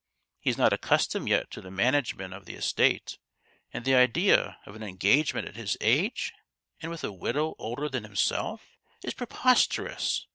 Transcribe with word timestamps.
He 0.39 0.49
is 0.49 0.57
not 0.57 0.73
accustomed 0.73 1.29
yet 1.29 1.51
to 1.51 1.61
the 1.61 1.69
management 1.69 2.33
of 2.33 2.45
the 2.45 2.55
estate 2.55 3.19
and 3.71 3.85
the 3.85 3.93
idea 3.93 4.57
of 4.65 4.75
an 4.75 4.81
engagement 4.81 5.47
at 5.47 5.55
his 5.55 5.77
age, 5.79 6.33
and 6.81 6.89
with 6.89 7.03
a 7.03 7.11
widow 7.11 7.53
older 7.59 7.87
than 7.87 8.03
himself, 8.03 8.79
is 9.03 9.13
preposterous! 9.13 10.25